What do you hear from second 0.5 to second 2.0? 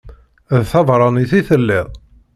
D tabeṛṛanit i telliḍ?